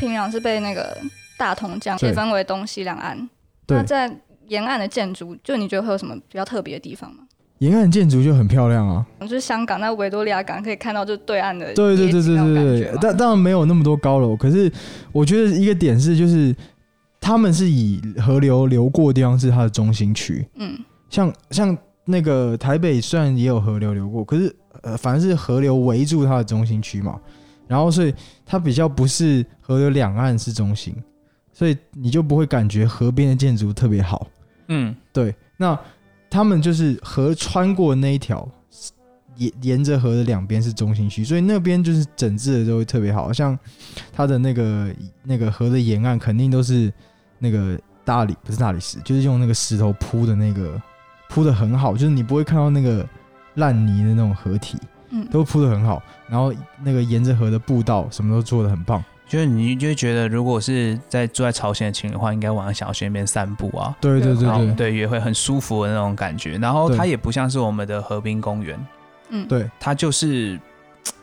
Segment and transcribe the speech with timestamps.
[0.00, 0.96] 是平壤是被那个
[1.36, 2.08] 大同江对。
[2.08, 3.28] 也分为东西两岸。
[3.68, 4.10] 那在
[4.48, 7.24] 沿岸的建筑，就你觉得会有什么比较特别的地方吗？
[7.58, 9.06] 沿岸建筑就很漂亮啊。
[9.20, 14.72] 就是香港那维多利亚港可以看到，就是对岸的对对对对对对，但当然没有那么多高楼，可是
[15.12, 16.56] 我觉得一个点是，就是
[17.20, 20.78] 他们是以河流流过的地方是它的中心区，嗯。
[21.10, 21.76] 像像
[22.06, 27.20] 那个台北虽然也有河流流过，可是呃，反正是河流围住它的中心区嘛，
[27.70, 28.12] 然后所以
[28.44, 30.92] 它比较不是河流两岸是中心，
[31.52, 34.26] 所以你就不会感觉河边的建筑特别好。
[34.66, 35.78] 嗯，对，那
[36.28, 38.48] 他们就是河穿过那一条，
[39.36, 43.56] 沿沿着河的两边是中心区，所以那边就是整治的都会特别好，像
[44.12, 46.92] 它的那个那个河的沿岸肯定都是
[47.38, 50.82] 那个大理不是大理石，就是用那个石头铺的那个
[51.28, 53.08] 铺的很好，就是你不会看到那个
[53.54, 54.76] 烂泥的那种河体，
[55.10, 59.02] 嗯，都铺的很好，然后那个沿着河的步道什么都做的很棒。
[59.28, 64.72] 就是你就会觉得，如果是在住在朝鲜的情侣的话，应该晚上想要去那边散步啊，对对对对。
[64.74, 66.58] 对，也会很舒服的那种感觉。
[66.58, 68.76] 然后它也不像是我们的河滨公园，
[69.28, 70.58] 嗯，对，它就是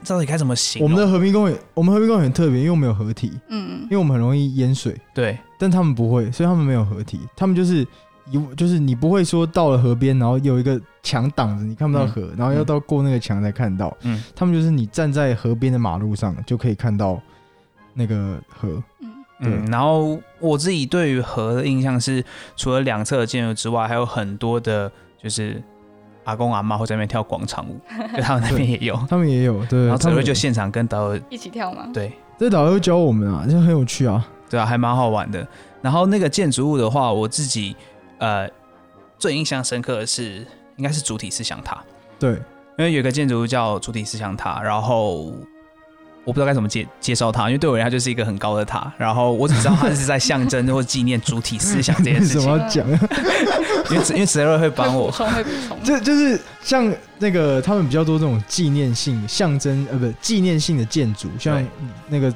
[0.08, 0.90] 到底该怎么形容？
[0.90, 3.82] 我们的河滨公园，我们河滨公园很特别，因为我们有河体，嗯。
[3.84, 4.96] 因为我们很容易淹水。
[5.14, 5.38] 对。
[5.60, 7.86] 但他们不会，所以他们没有河体，他们就是
[8.32, 13.96] 一就是你不会说到了河边，然后有一个墙挡着你看不到河，然后要到过那个墙才看到。
[14.02, 17.22] 嗯，他们就是你站在河边的马路上就可以看到
[17.94, 18.84] 那个河。
[19.02, 22.24] 嗯嗯，然后我自己对于河的印象是，
[22.56, 25.62] 除了两侧的建筑之外，还有很多的，就是
[26.24, 27.80] 阿公阿妈会在那边跳广场舞，
[28.18, 29.00] 就他们那边也有。
[29.08, 31.88] 他们也有对，然后哲他们瑞就现场跟导游，一起跳吗？
[31.94, 34.28] 对这导游教我们啊，就很有趣啊。
[34.50, 35.48] 对啊，还蛮好玩的。
[35.84, 37.76] 然后那个建筑物的话，我自己
[38.20, 38.50] 呃
[39.18, 40.46] 最印象深刻的是，
[40.76, 41.84] 应该是主体思想塔，
[42.20, 42.32] 对，
[42.78, 45.34] 因为有一个建筑叫主体思想塔，然后
[46.24, 52.44] 我不知道该怎么介介绍它，因为对我而言它就是一个很高的塔，然后我只知道它是在象征或纪念主体思想这件为什事情。
[52.52, 52.86] 么，要讲？
[53.90, 55.10] 因为因为哲瑞会帮我。
[55.10, 55.80] 会补，充会补充。
[55.84, 61.66] 这就是像那个他们比较多这种纪念性、象征呃，不纪念性的建筑，像
[62.10, 62.34] 那个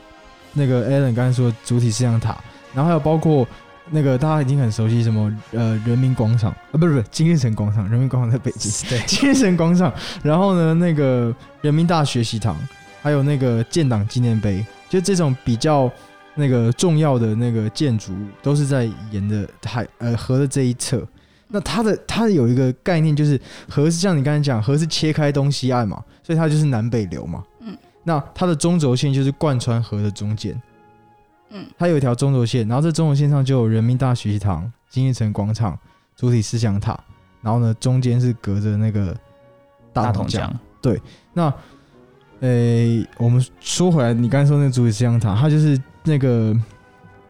[0.53, 2.37] 那个 Alan 刚才说主体思想塔，
[2.73, 3.45] 然后还有包括
[3.89, 9.93] 那个大家已经很熟悉什么呃人民广场啊，不是不是金日成广场，人民广场在北京， 对金日成广场，
[10.23, 12.55] 然后呢那个人民大学习堂，
[13.01, 15.91] 还有那个建党纪念碑，就这种比较。
[16.33, 21.05] 那个重要的那个建筑物都是在沿的海呃河的这一侧，
[21.49, 27.43] 那它的它有一个概念，就是河是像你刚才讲，河是切开东西岸嘛，所以它就是南北流嘛。
[27.59, 27.75] 嗯，
[28.05, 30.59] 那它的中轴线就是贯穿河的中间。
[31.51, 35.77] 嗯，它有一条中轴线，然后这中轴线上就有人民大学习堂、金日成广场、
[36.15, 36.99] 主体思想塔，
[37.41, 39.13] 然后呢中间是隔着那个
[39.91, 41.01] 大大同同江江。，
[41.33, 41.53] 那，
[42.39, 46.55] 呃，我们说回来，你刚才说那个主体思想塔，它就是那个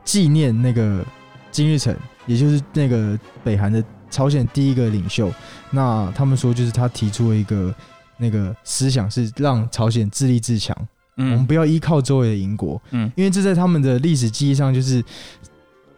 [0.04, 1.06] 纪念那个
[1.52, 1.96] 金日成，
[2.26, 5.32] 也就是那个北韩的朝鲜第一个领袖。
[5.70, 7.74] 那他们说，就是他提出了一个
[8.18, 10.76] 那个思想，是让朝鲜自立自强，
[11.18, 11.46] 我们嗯。
[11.46, 15.04] 不要依靠周围的邻国，嗯因为这在他们的历史记忆上，就是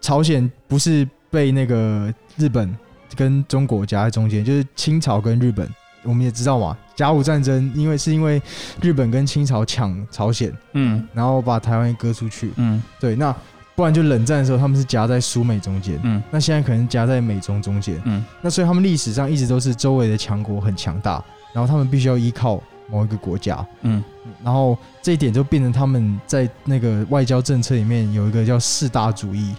[0.01, 2.75] 朝鲜不是被那个日本
[3.15, 5.69] 跟中国夹在中间，就是清朝跟日本，
[6.03, 8.41] 我们也知道嘛，甲午战争，因为是因为
[8.81, 12.81] 日本跟清朝抢朝鲜，嗯然后把台湾割出去，嗯。
[12.99, 13.33] 对，那
[13.75, 18.23] 不然就冷战的时候，他们是夹在苏美中间，嗯那现在可能夹在美中中间，嗯。
[18.41, 21.23] 那所以他们历史上一直都是周围的强国很强大，
[21.53, 24.03] 然后他们必须要依靠某一个国家，嗯。
[24.43, 29.53] 然后这一点就变成他们在那个外交政策里面有一个叫四大主义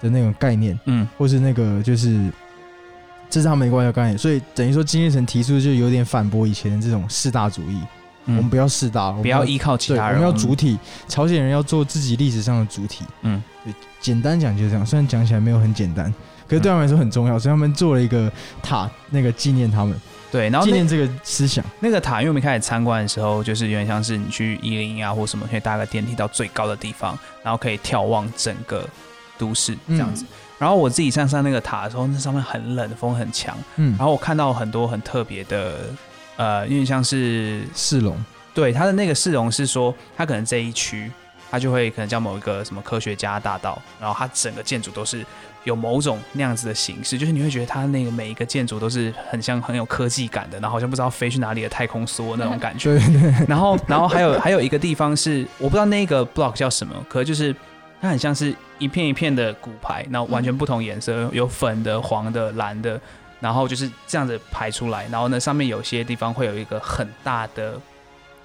[0.00, 1.06] 的那种概念，嗯。
[1.16, 2.30] 或是那个就是
[3.28, 7.80] 这是他们的外交概念，所以等于说金日成提出就有点反驳以前的这种四大主义，
[8.26, 10.78] 我们嗯，不要四大，我们不要依靠其，他人，我们要主体，
[11.08, 13.04] 朝鲜人要做自己历史上的主体。
[13.22, 16.12] 嗯，对，简单讲就是这样，虽然讲起来没有很简单，
[16.48, 18.30] 可是对他们来说很重要，所以他们做了一个
[18.62, 19.98] 塔，那个纪念他们，
[20.30, 21.64] 对，然后纪念这个思想。
[21.80, 28.88] 那个塔，因为我们开始参观的时候，就是有点像是你去一零一啊或什么，可以搭个电梯到最高的地方，然后可以眺望整个
[29.36, 30.24] 都市这样子。
[30.58, 35.80] 然后我自己上上那个塔的时候，那上面很冷，风很强，嗯然，后我看到很多很特别的，
[36.36, 38.16] 呃，有点像是市容，
[38.54, 41.12] 对它的那个市容是说，它可能这一区，
[41.50, 45.26] 它就会可能叫某一个什么科学家大道，然后它整个建筑都是
[45.66, 52.96] 有某种那样子的形式，就是你会觉得它那个每一个建筑都是很像很有科技感的，然后好像不知道飞去哪里的太空梭那种感觉。
[52.98, 57.54] 对对，然后，然后还有还有一个地方是我不知道那个 block 叫什么，可是就是
[58.00, 63.00] 它很像是一片一片的骨牌，然后完全不同颜色，有粉的、黄的、蓝的，
[63.40, 65.08] 然后就是这样子排出来。
[65.10, 67.74] 然后呢，上面有些地方会有一个很大的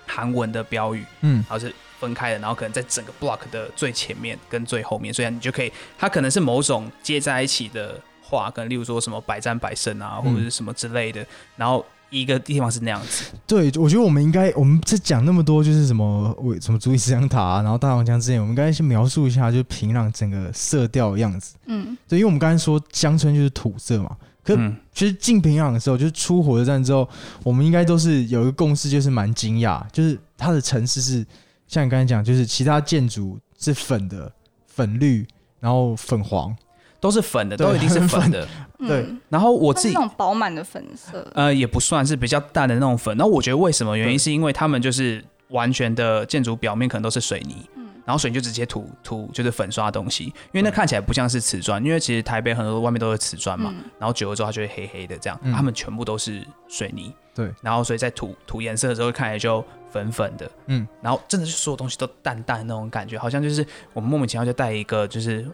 [0.08, 1.72] 韩文的标语，嗯然后是
[2.02, 11.24] 分开的，然后可能在整个 block 的最前面跟最后面，所以你就可以，它可能是某种接在一起的话，可能例如说什么百战百胜啊，或者是什么之类的，
[11.56, 21.56] 然后一个地方是那样子，对，我觉得我们应该，我们在讲那么多，就是什么为什么足以思想塔、啊，然后大王江之前，我们应该先描述一下，就是平壤整个色调的样子。
[21.68, 27.08] 嗯，对，因为我们刚才说乡村就是土色嘛，可嗯，其实进平壤的时候，就是出火车站之后，
[27.44, 31.26] 我们应该都是有一个共识，就是蛮惊讶，就是它的城市是
[31.72, 34.30] 像你刚才讲，就是其他建筑是粉的、
[34.68, 35.26] 粉绿，
[35.62, 36.54] 然后粉黄，
[37.00, 38.46] 都是粉的，都一定是粉的。
[38.78, 43.16] 嗯对然后我自己那种饱满的粉色，呃，也不算是比较淡的那种粉。
[43.16, 53.84] 然后我觉得为什么原因是因为他们就是完全的建筑表面可能都是水泥，嗯然后水泥就直接涂涂就是粉刷的东西，因为那看起来不像是瓷砖，因为其实台北很多外面都是瓷砖嘛，嗯。
[54.00, 65.48] 然后久了之后它就会黑黑的这样，嗯他们全部都是水泥，对，然后所以在涂涂颜色的时候看起来就粉粉的，嗯，然后真的是所有东西都淡淡的那种感觉，好像就是我们莫名其妙就带一个就是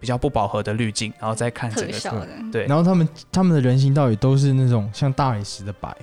[0.00, 5.94] 比较不饱和的滤镜，然后再看整个特效的，对，然后他们他们的人行道也都是那种像大理石的白，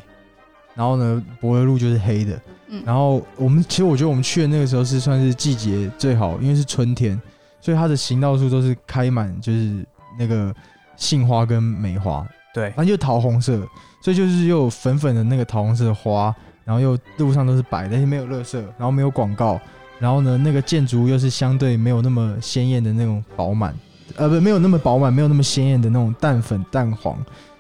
[0.76, 2.42] 然后呢，柏油路就是黑的。
[2.70, 2.82] 嗯。
[2.86, 7.20] 然后我们其实我觉得我们去的那个时候是算是季节最好，因为是春天，
[7.60, 9.86] 所以它的行道树都是开满就是
[10.18, 10.54] 那个
[10.96, 12.70] 杏花跟梅花，对。
[12.72, 13.68] 反正就桃红色，
[14.02, 16.34] 所以就是又有粉粉的那个桃红色的花，
[16.64, 19.60] 然后又路上都是白的，但是没有乐色，然后没有广告，
[20.00, 23.76] 然后呢，那个建筑又是相对没有那么鲜艳的那种饱满，
[24.16, 27.18] 呃，不，没有那么饱满，没有那么鲜艳的那种淡粉淡黄，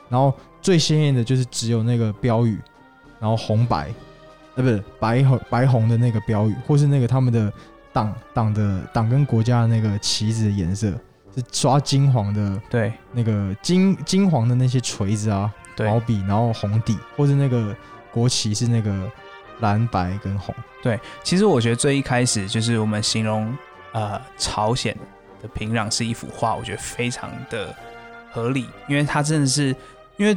[0.10, 2.58] 然后最鲜艳的就是只有那个标语，
[3.22, 3.94] 然后红白，
[4.56, 7.54] 呃，不是白红白红的那个标语，或是那个他们的
[7.94, 10.92] 党党的党跟国家的那个旗子的颜色
[11.34, 12.92] 是刷金黄的对。
[13.14, 15.88] 那个金金黄的那些锤子啊，对。
[15.88, 17.74] 毛笔，然后红底，或是那个
[18.12, 19.10] 国旗是那个
[19.60, 23.56] 蓝白跟红，对，其实我觉得最一开始就是我们形容
[23.92, 24.98] 呃朝鲜
[25.42, 27.74] 的平壤是一幅画，我觉得非常的
[28.32, 29.76] 合理，因为它真的是
[30.18, 30.36] 因为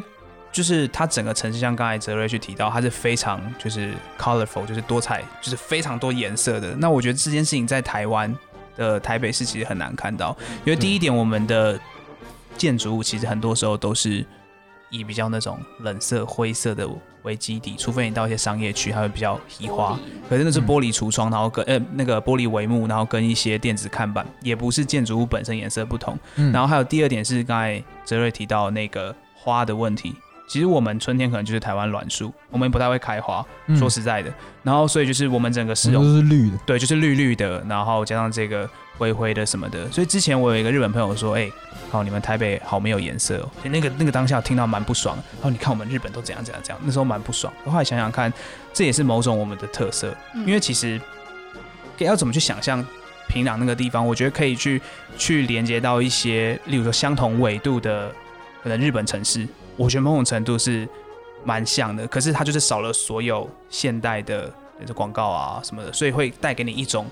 [0.55, 6.77] 就是它整个城市像刚才泽瑞去提到，它是非常就是 colorful，就是多彩，就是非常多颜色的。
[6.77, 8.33] 那我觉得这件事情在台湾
[8.77, 11.77] 的台北市其实很难看到，因为第一点，我们的
[12.57, 14.25] 建筑物其实很多时候都是
[14.91, 16.89] 以比较那种冷色、灰色的
[17.23, 19.99] 为基底，除非你到一些商业区，它会比较移花。
[20.31, 26.17] 可是那是玻璃橱窗，然后跟呃那个玻璃帷幕，然后跟一些电子看板，也不是建筑物本身颜色不同。
[26.37, 30.15] 嗯然后还有第二点是刚才泽瑞提到那个花的问题。
[30.47, 34.33] 其实我们春天可能就是台湾栾树，我们不太会开花，嗯说实在的。
[34.63, 38.69] 然后所以就是我们整个市容都是绿的，对，就是绿绿的，然后加上这个
[38.99, 39.91] 灰灰的什么的。
[39.91, 41.51] 所以之前我有一个日本朋友说：“哎、
[41.91, 45.17] 好，你们台北好没有颜色哦。”那个那个当下听到蛮不爽。
[45.35, 47.53] 然后你看我们日本都怎样怎样怎样，那时候蛮不爽。
[47.65, 48.33] 后来想想看，
[48.73, 51.01] 这也是某种我们的特色，嗯因为其实
[51.99, 52.85] 要怎么去想象
[53.29, 54.81] 平壤那个地方，我觉得可以去
[55.17, 58.13] 去连接到一些，例如说相同纬度的
[58.63, 60.89] 可能日本城市，我觉得某种程度是
[61.45, 62.07] 蛮像的。
[62.07, 67.07] 可是它就是少了所有现代的那种广告啊什么的，所以会带给你一种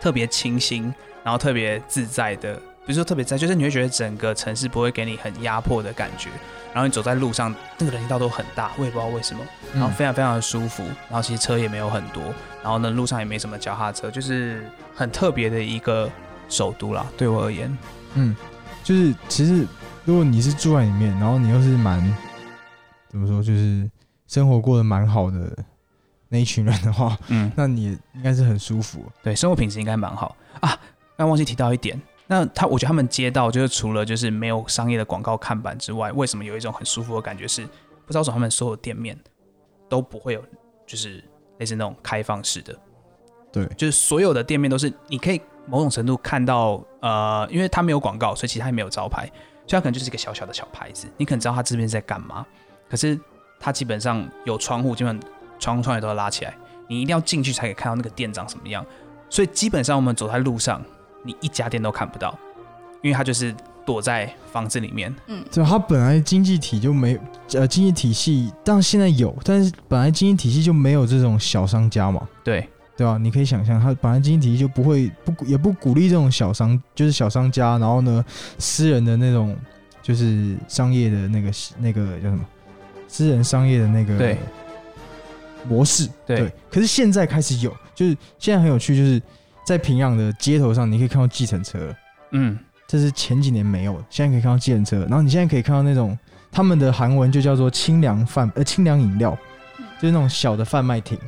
[0.00, 2.54] 特别清新，然后特别自在的。
[2.86, 6.28] 比如说特别在，就是你会觉得整个城市不会给你很压迫的感觉，
[6.74, 9.40] 然后你走在路上，那个人行道都很大，我也不知道为什么，
[9.72, 12.22] 然后嗯非常非常的舒服，然后其实车也没有很多，
[12.62, 16.10] 然后呢路上也没什么脚踏车，就是很特别的一个
[16.50, 17.74] 首都啦，对我而言，
[18.16, 18.36] 嗯，
[18.82, 19.66] 就是其实
[20.06, 21.98] 如果你是住在里面，然后你又是蛮
[23.08, 23.90] 怎么说，就是
[24.26, 25.56] 生活过得蛮好的
[26.28, 29.02] 那一群人的话，嗯，那你应该是很舒服。
[29.22, 30.78] 对，生活品质应该蛮好啊。
[31.16, 37.64] 刚忘记提到一点，那他我觉得他们街道就是除了就是没有商业的广告看板之外，为什么有一种很舒服的感觉是，
[38.04, 39.18] 不知道从他们所有店面
[39.88, 40.44] 都不会有
[40.86, 41.24] 就是
[41.58, 42.76] 类似那种开放式的，
[43.50, 49.30] 对就是所有的店面都是你可以某种程度看到，呃，因为它没有广告，所以其实它也没有招牌，
[49.66, 52.44] 所以它可能就是一个小小的小牌子，你可能知道它这边在干嘛，
[52.88, 53.18] 可是
[53.58, 55.18] 它基本上有窗户，基本
[55.58, 56.54] 窗窗也都要拉起来，
[56.88, 58.84] 你一定要进去才可以看到那个店长什么样。
[59.30, 60.82] 所以基本上我们走在路上，
[61.22, 62.38] 你一家店都看不到，
[63.02, 63.54] 因为它就是
[63.86, 65.14] 躲在房子里面。
[65.26, 67.18] 嗯就它本来经济体就没
[67.54, 78.24] 呃经济体系，但现在有，但是本来经济体系就没有这种小商家嘛，对对吧、你可以想象，他本来经济体系就不会不也不鼓励这种小商，就是小商家，然后呢，
[78.58, 79.56] 私人的那种
[80.02, 82.44] 就是商业的那个那个叫什么，
[83.08, 84.38] 私人商业的那个对。
[85.66, 86.52] 模式，对。
[86.70, 89.18] 可是现在开始有，就是现在很有趣，就是
[89.64, 91.96] 在平壤的街头上，你可以看到计程车了，
[92.32, 96.18] 嗯，这是前几年没有的，现在可以看到计程车，然后你现在可以看到那种
[96.52, 99.30] 他们的韩文就叫做清凉饭呃清凉饮料，
[99.98, 101.18] 就是那种小的贩卖亭，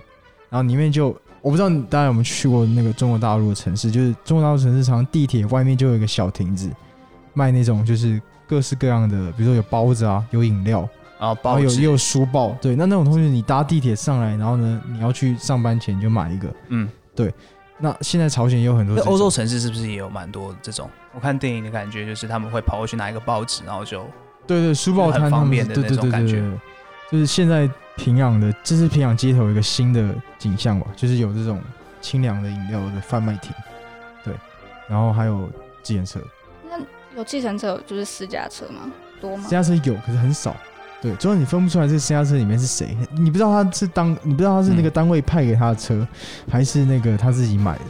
[0.51, 6.69] 然后里面就我不知道你大家有没有去过那个中国大陆的城市，就是中国大陆城市，常常地铁外面就有一个小亭子，
[7.35, 10.81] 卖那种就是各式各样的，比如说有包子啊，有饮料，
[11.21, 16.53] 然后然后有也有书报，对，那那种东西你搭地铁上来，然后呢，你要去上班前就买一个。
[16.71, 17.33] 嗯，对
[17.79, 20.91] 那现在朝鲜也有很多欧洲城市是不是也有蛮多这种？
[21.15, 24.05] 我看电影的感觉就是他们会跑过去拿一个报纸，然后就
[24.49, 26.41] 对对书报摊很方便的那种感觉。
[26.41, 26.59] 对对，
[27.11, 31.63] 就是现在平壤的，这是平壤街头一个新的景象吧，就是有这种
[32.01, 33.53] 清凉的饮料的贩卖亭，
[34.25, 34.35] 对，
[34.89, 35.49] 然后还有
[35.83, 36.21] 计程车，
[36.69, 36.79] 那
[37.17, 38.91] 有计程车，就是私家车吗？
[39.21, 39.51] 多吗私？
[39.51, 40.55] 家车有，可是很少。
[41.01, 46.07] 对，主要你分不出来这私家车里面是谁，你不知道他是当，你不知道他是那个嗯单位派给他的车，
[46.51, 47.85] 还是那个他自己买的。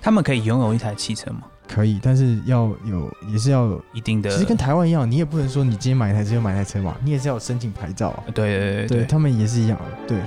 [0.00, 1.42] 他们可以拥有一台汽车吗？
[1.66, 3.82] 可以，但是要有，也是要有。
[3.92, 8.24] 一定的，其实跟台湾一样，你也不能说你今天买一台车就买一台车嘛，你也是要有申请牌照啊。
[8.34, 10.18] 对对对对对他们也是一样的，对。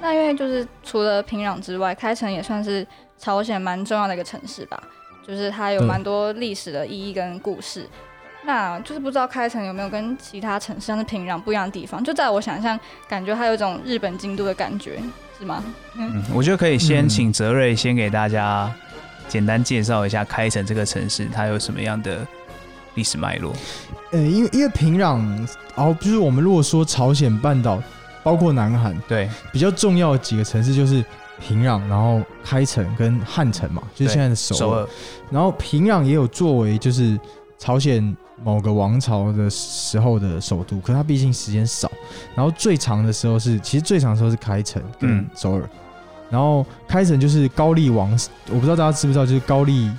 [0.00, 2.86] 那因为就是除了平壤之外，开城也算是
[3.18, 4.82] 朝鲜蛮重要的一个城市吧，
[5.26, 7.86] 就是它有蛮多历史的意义跟故事。
[8.44, 12.02] 那就是不知道开城有没有跟其他城市像是平壤不一样的地方？
[12.02, 14.98] 就在我想象，感觉它有一种日本京都的感觉，
[15.38, 15.62] 是吗？
[15.96, 18.72] 嗯，我觉得可以先嗯请泽瑞先给大家
[19.28, 22.26] 简单介绍一下开城这个城市，它有什么样的
[22.94, 23.52] 历史脉络。
[24.10, 25.18] 呃，因为因为平壤，
[25.76, 27.80] 然后就是我们如果说朝鲜半岛，
[28.22, 31.04] 包括南韩，对比较重要的几个城市就是
[31.40, 34.58] 平壤，然后开城跟汉城嘛，就是现在的首尔。
[34.58, 34.88] 首尔，
[35.30, 37.18] 然后平壤也有作为就是
[37.58, 41.90] 朝鲜某个王朝的时候的首都，可它毕竟时间少。
[42.34, 45.68] 然后最长的时候是，其实最长的时候是开城跟嗯首尔。
[46.30, 48.10] 然后开城就是高丽王，
[48.50, 49.90] 我不知道大家知不知道，就是高丽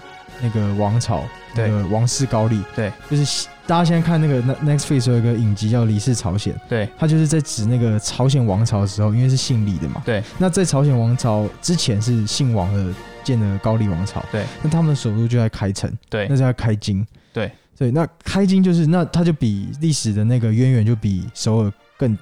[0.42, 1.24] 那个王朝，
[1.56, 10.04] 那对个王室高丽，对，就是大家现在看那个 Ne- Netflix 有一个影集叫《李氏朝鲜》，对他就是在指那个朝鲜王朝的时候，因为是姓李的嘛。
[10.06, 10.24] 对。
[10.38, 12.94] 那在朝鲜王朝之前是姓王的
[13.24, 14.24] 建的高丽王朝。
[14.32, 14.46] 对。
[14.62, 17.06] 那他们的首都就在开城，对那，是在开京。
[17.34, 17.52] 对。
[17.80, 22.18] 对，那开京就是那它就比历史的那个渊源就比首尔更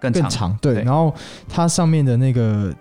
[0.00, 0.22] 更长。
[0.22, 0.58] 更长。
[0.62, 0.74] 对。
[0.76, 1.14] 对然后
[1.46, 2.74] 它上面的那个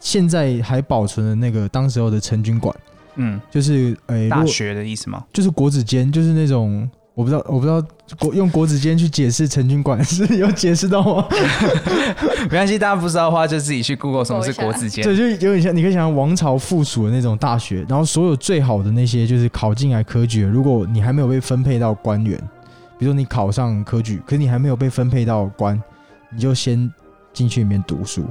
[0.00, 2.74] 现在还保存的那个当时候的成军馆，
[3.16, 5.22] 嗯，就是诶，大学的意思吗？
[5.30, 7.84] 就是国子监，就是那种我不知道，我不知道
[8.18, 11.26] 国用国子监去解释成军馆 是有解释到吗？
[12.50, 15.04] 没关系，大家不知道的话就自己去 Google 什么是国子监。
[15.04, 22.38] 对，就有点像，你可以想象王朝附属的那种大学，然后所有最好的那些就是考进来科举，如果你还没有被分配到官员，
[22.98, 25.80] 比如说你考上科举，可是你还没有被分配到官，
[26.34, 26.90] 你就先
[27.34, 28.24] 进去里面读书，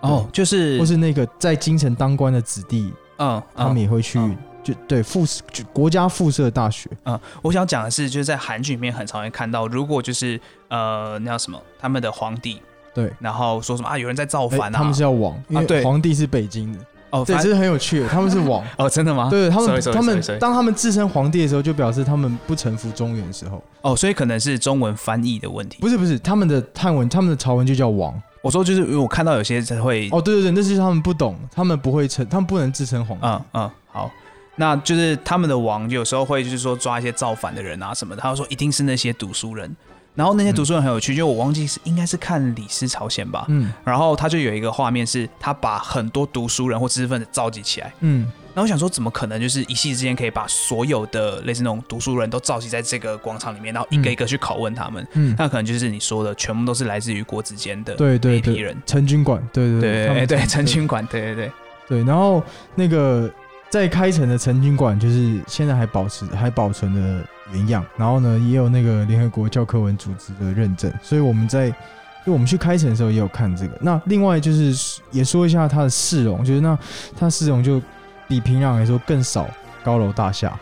[0.00, 12.60] 哦，就是或是那个在京城当官的子弟，嗯，他们也会去，嗯就对附就国家附设大学，嗯，我想讲的是，就是在韩剧里面很常会看到，如果就是呃那叫什么，他们的皇帝，
[12.94, 13.12] 对。
[13.18, 16.78] 然后说什么啊，有人在造哎反啊，他们是要王，对为皇帝是北京的，
[17.10, 18.08] 哦，对，这是很有趣的。
[18.08, 19.28] 他们是王， 哦，真的吗？
[19.30, 25.78] 对他们他们当他们自称皇帝的时候，就表示他们不臣服中原的时候，哦，所以可能是中文翻译的问题。
[25.80, 28.20] 不是不是，他们的汉文，他们的朝文就叫王。
[28.42, 33.24] 我说就是因为我看到有些人会，哦，对对对，那是他们不懂，他们不会称，他们不能自称皇帝。
[33.24, 34.10] 嗯嗯，好，
[34.56, 39.74] 那就是他们的王有时候会就是说抓一些造反的人啊什么的，他就说一定是那些读书人。
[40.14, 43.72] 然后那些读书人很有趣，就我忘记是应该是看《李斯朝鲜》吧，嗯。
[43.82, 55.08] 然后他就有一个画面是，他把很多读书人或知识分子召集起来，嗯，然后我想说，怎么可能就是一夕之间可以把所有的类似那种读书人都召集在这个广场里面，然后一个一个去拷问他们？
[55.14, 58.76] 嗯，那可能就是你说的，全部都是来自于国子监的对对一批人。
[58.84, 60.08] 陈军馆，对对对。
[60.08, 61.52] 对对，陈军馆，对对对，
[61.88, 62.44] 对，然后
[62.74, 63.30] 那个
[63.72, 67.24] 在开城的成军馆，就是现在还保持还保存的
[67.54, 71.70] 原样，然后呢，也有那个联合国教科文组织的认证，所以我们在
[72.26, 73.72] 就我们去开城的时候也有看这个。
[73.80, 76.78] 那另外就是也说一下它的市容，就是那
[77.18, 77.80] 它市容就
[78.28, 79.48] 比平壤来说更少
[79.82, 80.54] 高楼大厦，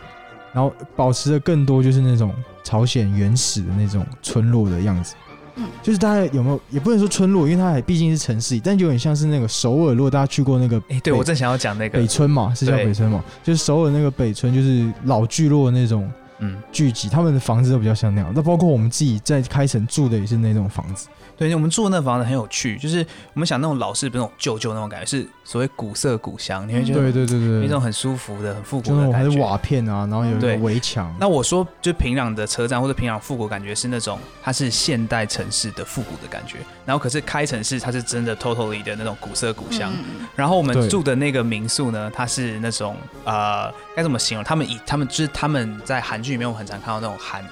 [0.53, 5.15] 然后保持的更多就是那种朝鲜原始的那种村落的样子。
[5.55, 9.93] 嗯就是大家有没有也不能说村落，因为它还毕竟是城市，但有点像是那个首尔。
[9.93, 18.31] 如果大家去过那个哎，对我正想要讲那个北，村嘛，是叫北村嘛，就是首尔那个北村，就是老聚落的那种嗯，聚集，他们的房子都比较像那样。
[18.35, 21.07] 那包括我们自己在开城住的也是那种房子。
[21.41, 29.17] 对，我们住的那房子很有趣，就是我们想那种老式，不是那种旧旧那种感觉，是所谓古色古香，你会觉得对对对对，有一种很舒服的、很复古的感觉。
[29.17, 31.11] 还是瓦片啊，然后有一个围墙。
[31.19, 39.91] 那我说，就平壤的车站或者平壤复古感觉是那种，它是现代城市的复古的感觉，然后可是开城市它是真的 totally 的那种古色古香。
[39.91, 42.95] 嗯然后我们住的那个民宿呢，它是那种
[43.25, 44.43] 呃，该怎么形容？
[44.43, 47.47] 他们以他们就是他们在韩剧里面，我很常看到那种韩屋，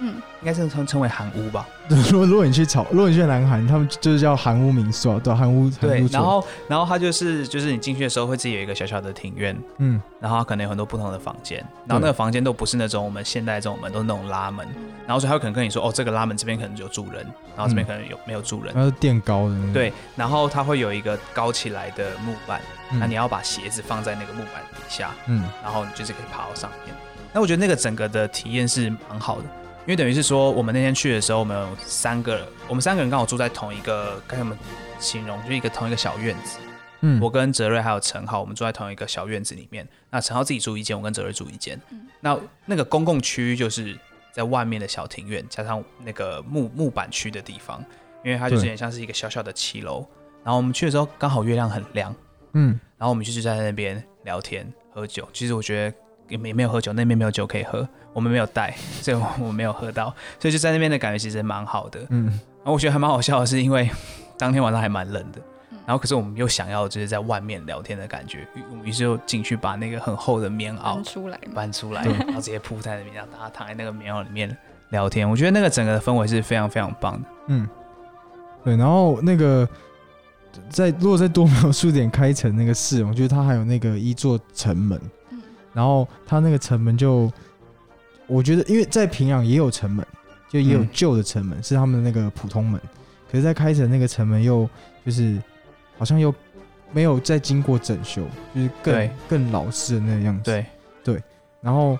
[0.00, 1.66] 嗯，应该是称称为韩屋吧。
[1.88, 10.00] 如果如果你去朝，如果你去南韩，他们就是叫韩屋民宿啊，对啊，韩屋韩屋，对然后然后它就是就是你进去的时候会自己有一个小小的庭院，嗯。
[10.20, 14.66] 然后它可能有很多不同的房间，然后那个房间都不是那种我们现代这种门，都是那种拉门，
[15.06, 17.24] 然后所以他有可能跟你说，哦，这个拉门这边可能有住人，
[17.56, 25.44] 然后这边可能有、没有住人，然后垫高的那个，对，然后它会有一个高起来的木板，嗯，那你要把鞋子放在那个木板底下，嗯。
[25.62, 26.94] 然后你就是可以爬到上面。
[27.32, 29.44] 那我觉得那个整个的体验是蛮好的，
[29.88, 34.54] 因为等于是说我们那天去的时候，我们有三个，我们三个人刚好住在同一个该怎么
[35.00, 36.58] 形容，就一个同一个小院子。
[37.00, 39.88] 嗯，我跟泽瑞还有陈浩，我们住在同一个小院子里面。
[40.10, 41.80] 那陈浩自己住一间，我跟泽瑞住一间。
[41.88, 43.98] 嗯那那个公共区域就是
[44.30, 47.82] 在外面的小庭院，加上那个木木板区的地方，
[48.22, 50.06] 因为它就是有点像是一个小小的骑楼。
[50.44, 52.14] 然后我们去的时候刚好月亮很亮，
[52.52, 55.26] 嗯然后我们就是在那边聊天喝酒。
[55.32, 55.96] 其实我觉得
[56.28, 62.00] 也没没有喝酒，那边没有酒可以喝，我们没有带， 所以我我没有喝到，所以就在那边的感觉其实蛮好的。
[62.10, 62.26] 嗯
[62.58, 63.88] 然后我觉得还蛮好笑的是，因为
[64.36, 74.54] 当天晚上还蛮冷的嗯，然后可是我们又想要就是在外面聊天的感觉，于我们于是就进去把那个很厚的棉袄搬出来，搬出来，然后直接铺在那边，让大家躺在那个棉袄里面
[74.90, 75.28] 聊天。
[75.28, 77.28] 我觉得那个整个氛围是非常非常棒的。
[77.46, 77.66] 嗯，
[78.64, 79.66] 对，然后那个
[80.68, 85.10] 在如果再多描述点开城那个市我觉得它还有那个一座城门，嗯
[85.78, 87.32] 然后它那个城门就，
[88.26, 90.04] 我觉得因为在平壤也有城门，
[90.50, 92.80] 就也有嗯旧的城门，是他们的那个普通门，
[93.30, 94.68] 可是，在开城那个城门又
[95.06, 95.40] 就是
[95.96, 96.34] 好像又
[96.90, 100.64] 没有再经过整修，就是更更老式的那个样子。
[101.04, 101.22] 对，
[101.60, 101.96] 然后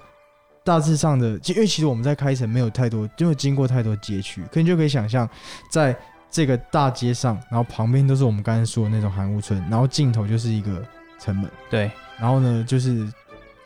[0.64, 5.31] 大致上的，因为其实我们在开城没有太多，没有经过太多街区，可你就可以想象，
[5.70, 5.96] 在
[6.29, 10.85] 这个大街上，然后旁边都是我们刚才说的那种韩屋村，然后尽头就是一个
[11.20, 13.07] 城门，对，然后呢就是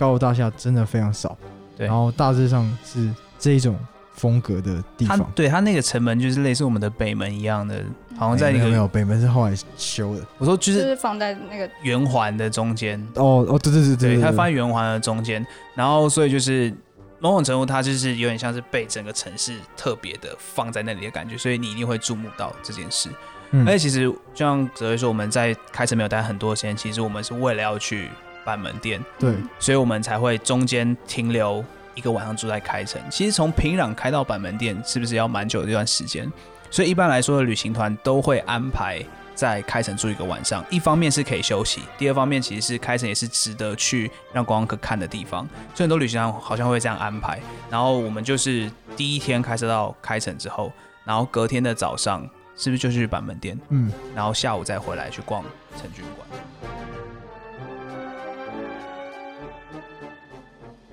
[0.02, 1.38] 高楼大厦真的非常少，
[1.76, 3.78] 对然后大致上是这一种
[4.14, 5.30] 风格的地它方。
[5.32, 7.84] 对它那个城门就是类似我们的北门一样的，
[8.18, 10.22] 好像在一个没有没有北门是后来修的。
[10.38, 16.74] 我说就就是是放在那个圆环的中间，哦哦，对对对对，对，它放在圆环的中间，然后所以就是
[17.20, 23.08] 某种程度，它就是有点像是被整个城市特别的放在那里的感觉，所以你一定会注目到这件事。
[23.52, 28.08] 嗯而且其实就像泽瑞说，我们在开城没有待很多时间，其实我们是为了要去
[28.44, 33.00] 板门店，对所以我们才会中间停留一个晚上住在开城。
[33.10, 36.30] 其实从平壤开到板门店，是不是要蛮久的一段时间？
[36.70, 45.46] 所以一般来说的旅行团都会安排在开城住一个晚上，一方面是可以休息，第二方面其实是开城也是值得去让观光客看的地方。
[45.74, 47.38] 所以很多旅行团好像会这样安排。
[47.70, 50.72] 然后我们就是第一天开车到开城之后，
[51.04, 52.26] 然后隔天的早上
[52.56, 55.44] 是不是就去板门店，嗯，然后下午再回来去逛
[55.76, 56.26] 成军馆。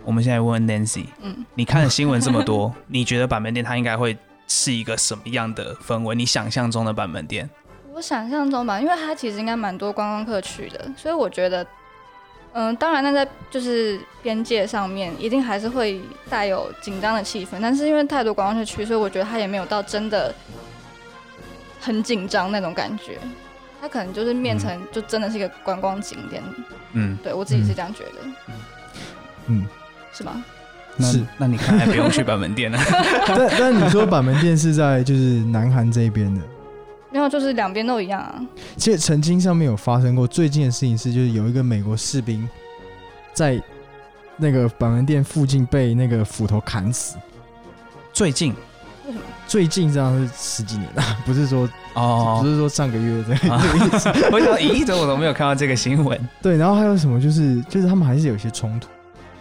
[0.09, 4.17] 我们现在问问 Nancy，嗯，你看了新闻这么多， 你觉得板门店它应该会
[4.47, 6.15] 是一个什么样的氛围？
[6.15, 7.47] 你想象中的板门店？
[7.93, 11.63] 我想象中吧，因为它其实应该蛮多观光客去的，所以我觉得，
[12.53, 20.33] 嗯，当然那在就是边界上面一定还是会带有紧张的气氛，但是因为太多观光客去，所以我觉得它也没有到真的
[21.79, 23.19] 很紧张那种感觉。
[23.79, 26.41] 它可能就是变成就真的是一个观光景点，
[26.93, 28.55] 嗯，对我自己是这样觉得，
[29.51, 29.67] 嗯，
[30.19, 30.43] 是吗？
[30.97, 32.77] 那是那你看来不用去板门店了。
[33.25, 36.41] 但但你说板门店是在就是南韩这边的，
[37.09, 38.41] 没有，就是两边都一样啊。
[38.75, 42.45] 其实曾经上面有发生过最近的事情是，就是有一个美国士兵
[43.33, 43.61] 在
[44.35, 47.15] 那个板门店附近被那个斧头砍死。
[48.11, 48.53] 最近
[49.05, 49.23] 为什么？
[49.47, 54.09] 最近这样是十几年了， 不是说、哦不，是说上个月这样、啊这个意思。
[54.33, 56.19] 我想，咦，怎么我都没有看到这个新闻？
[56.41, 58.89] 对，然后还有什么就是就是他们还是有一些冲突。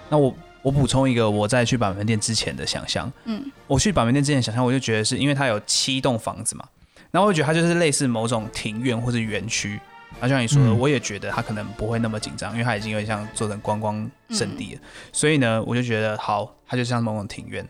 [0.09, 3.11] 那我我补充一个我在去板门店之前的想象。
[3.25, 6.65] 嗯我去板门店之前想象，我就觉得是因为它有七栋房子嘛，
[7.11, 9.81] 然后我觉得它就是类似某种庭院或者园区。
[10.21, 14.81] 然后像你说的，嗯我也觉得它可能不会那么紧张，因为它已经有点像做成观光圣地了。
[15.13, 17.67] 所以呢，我就觉得好，它就像某种庭院。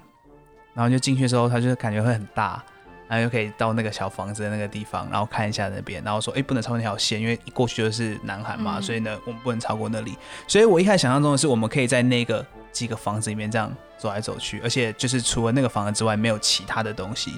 [0.73, 2.63] 然后就进去之后，它就是感觉会很大，
[3.09, 10.17] 然后就可以到那个小房子的那个地方，然后看一下那边，然后说，哎，不能超过那条线，因为一过去就是南韩嘛，嗯所以呢，我们不能超过那里。
[10.47, 12.47] 所以我一开始想象中的是，我们可以在那个
[12.79, 17.33] 几个房子里面这样走来走去，而且就是除了那个房子之外，没有其他的东西。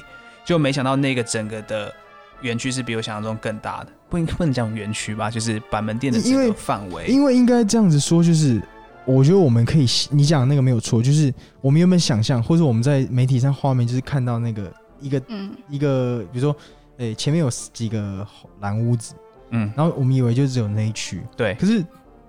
[0.44, 1.94] 就没想到那个整个的
[2.40, 7.06] 园区是比我想象中更大的，不应不能讲园区吧，就是板门店的整因为个范围。
[7.06, 8.60] 因为应该这样子说，就是
[9.04, 16.56] 我觉得我们可以，你讲的那个没有错，就是我们原本想象，或者我们在媒体上画面就是看到那个一个嗯一个，比如说，
[16.96, 18.26] 诶、前面有几个
[18.60, 19.14] 蓝屋子，
[19.50, 21.84] 嗯，然后我们以为就只有那一区，对，可是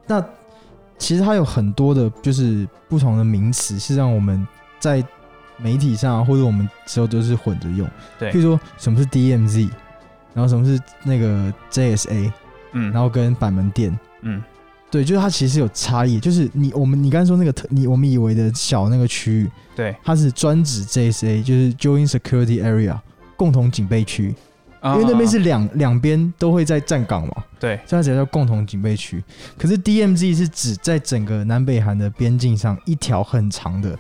[0.06, 0.24] 那
[1.02, 4.48] 其实它有很多的，就是不同的名词，是让我们
[4.80, 5.04] 在
[5.58, 7.90] 媒体上、啊、或者我们之后都是混着用。
[8.20, 8.32] 对。
[8.32, 9.68] 譬如说什么是 DMZ，
[10.36, 12.32] 然后什么是那个 JSA，
[12.74, 13.98] 嗯，然后跟板门店。
[14.22, 14.42] 嗯。
[14.92, 23.00] 对，就是它其实有差异，就是你我们你刚才说那个特你我们以为的小那个区域，对，它是专指 JSA，就是 Joint Security Area
[23.38, 24.36] 共同警备区，
[24.84, 29.24] 因为那边是两两边都会在站岗嘛，对所以它才叫共同警备区。
[29.58, 33.96] 可是 DMZ 是指在整个南北韩的边境上一条很长的，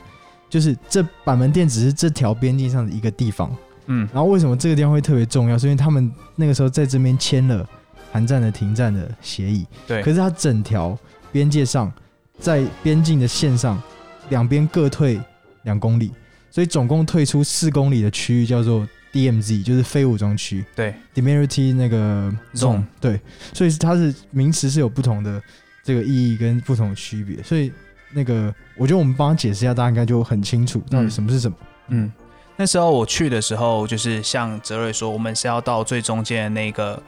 [0.49, 3.55] 就是这板门店只是这条边境上的一个地方。
[3.85, 5.57] 嗯然后为什么这个地方会特别重要？
[5.57, 7.67] 是因为他们那个时候在这边签了
[8.11, 9.65] 韩战的停战的协议。
[9.87, 10.97] 对，可是它整条
[11.31, 11.91] 边界上，
[12.39, 13.81] 在边境的线上，
[14.29, 15.19] 两边各退
[15.63, 16.11] 两公里，
[16.49, 20.93] 所以总共退出四公里的区域叫做 DMZ，就是非武装区对。
[21.13, 23.19] （Demilitarized 那个 Zone 对，
[23.53, 25.41] 所以它是名词是有不同的
[25.83, 27.71] 这个意义跟不同的区别，所以
[28.13, 31.57] 那个我觉得我们帮他解释一下，大家应该就很清楚到底什么是什么。
[31.89, 32.11] 嗯，
[32.55, 37.01] 那时候我去的时候，就是像泽瑞说，我们是要到最中间的那个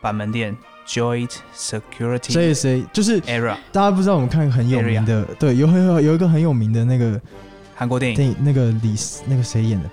[0.00, 7.20] 板门店 Joint Security 这 JSA 就是 Area 大家不知道我们看很有名的，对，有很有有一个很有名的那个
[7.74, 8.94] 韩国电影，电影，那个李
[9.26, 9.90] 那个谁演的？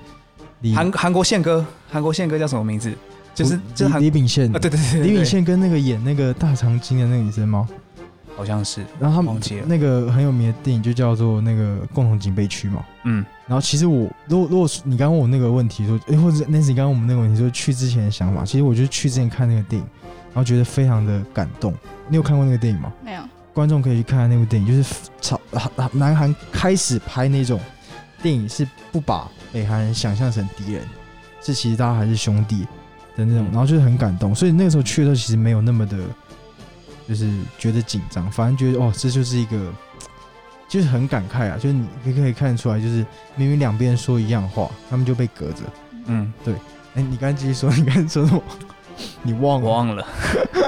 [0.61, 2.93] 李韩韩国宪哥，韩国宪哥叫什么名字？
[3.33, 7.67] 就是就是李李秉宪啊，对对对对，李秉宪跟那个演那个大长今的那个女生吗？
[8.37, 12.85] 好像是，然后他们那个很有名的电影就叫做那个共同警备区嘛。
[13.05, 19.87] 嗯然后其实我如果如果你刚刚问我那个问题说，诶，或者 Nancy 刚刚我们那个问题说去之前的想法，其实我就是去之前看那个电影，
[20.33, 21.73] 然后觉得非常的感动。
[22.09, 22.91] 你有看过那个电影吗？
[23.03, 23.21] 没有，
[23.53, 25.39] 观众可以去看看那部电影，就是朝
[25.93, 27.59] 南韩开始拍那种
[28.21, 30.83] 电影，是不把北韩人想象成敌人，
[31.41, 32.67] 是其实大家还是兄弟
[33.15, 34.35] 的那种，嗯然后就是很感动。
[34.35, 35.97] 所以那个时候去的时候，其实没有那么的，
[37.07, 39.71] 就是觉得紧张，反而觉得哦，这就是一个，
[40.67, 43.05] 就是很感慨啊，就是你你可以看得出来，就是
[43.37, 45.61] 明明两边说一样话，他们就被隔着。
[46.07, 46.53] 嗯，对
[46.95, 48.43] 哎、你刚才继续说，你刚才说什么？
[49.23, 49.65] 你忘了？
[49.65, 50.05] 我忘了。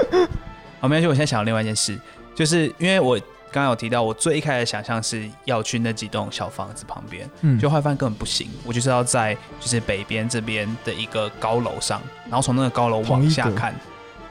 [0.80, 2.00] 好，没关系，我现在想到另外一件事，
[2.34, 3.20] 就是因为我
[3.58, 13.74] 刚刚有提到，我最一开始想象是要去那几栋小房子旁边，嗯就后来发现根本不行，我就是要在就是北边这边的一个高楼上，然后从那个高楼往下看。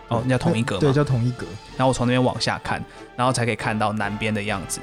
[0.08, 0.96] 哦，那叫同一格对，嘛。
[0.96, 1.46] 叫同一格。
[1.76, 2.82] 然后我从那边往下看，
[3.18, 4.80] 然后才可以看到南边的样子。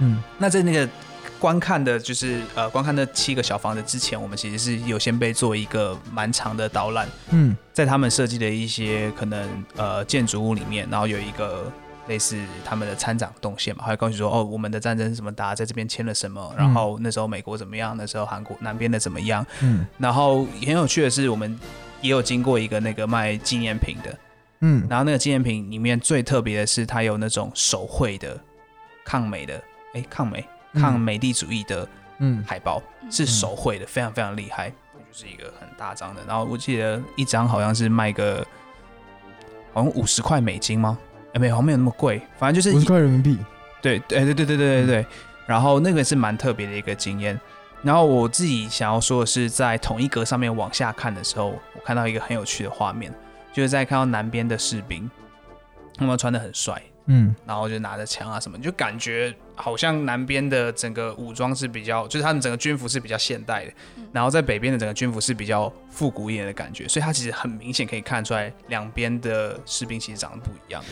[0.00, 0.86] 嗯那在那个
[1.38, 11.72] 观看的，就是呃观看那七个小房子之前，我们其实是有先被做一个蛮长的导览，嗯在他们设计的一些可能呃建筑物里面，然后有一个
[12.08, 19.86] 类似他们的参展动线嘛，还会告诉说哦，我们的战争是什么打，在这边签了什么，然后那时候美国怎么样，那时候韩国南边的怎么样，嗯。
[19.98, 21.58] 然后很有趣的是，我们
[22.00, 24.18] 也有经过一个那个卖纪念品的，
[24.60, 24.86] 嗯。
[24.88, 28.38] 然后那个纪念品里面最特别的是，它有那种手绘的
[29.04, 29.60] 抗美的，
[29.94, 30.46] 哎，抗美？
[30.72, 30.80] 嗯。
[30.80, 31.88] 抗美帝主义的
[32.18, 32.44] 嗯。
[32.46, 36.22] 海报，是手绘的，非常非常厉害，就是一个很大张的。
[36.26, 38.46] 然后我记得一张好像是卖个
[39.72, 40.96] 好像五十块美金吗？
[41.38, 43.38] 没有，没有那么贵，反正就是一块人民币。
[43.80, 45.06] 对，哎，对对对对对对。
[45.46, 47.38] 然后那个是蛮特别的一个经验。
[47.82, 53.12] 然后我自己想要说的是，在同一格上面往下看的时候，我看到一个很有趣的画面，
[53.52, 55.08] 就是在看到南边的士兵，
[55.96, 56.82] 他们穿的很帅。
[57.06, 57.34] 嗯。
[57.46, 63.72] 然后就拿着枪啊什么，就感觉好像南边的整个武装是比较，就是他们整个军服是比较现代的，
[64.12, 70.82] 然后在北边的整个军服是比较复古一点的感觉，所以它其实很明显可以看出来两边的士兵其实长得不一样。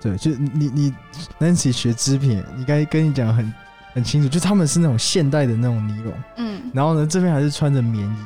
[0.00, 0.94] 对，就你你
[1.40, 3.52] Nancy 学织品，你该跟你讲很
[3.94, 8.16] 很清楚，就他们是那种现代的那种尼龙，嗯，然后呢这边还是穿着棉衣